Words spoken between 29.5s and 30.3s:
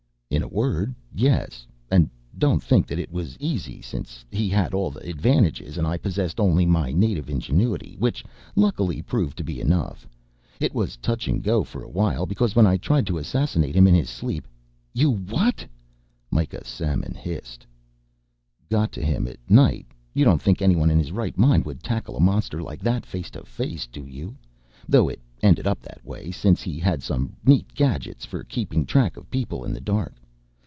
in the dark.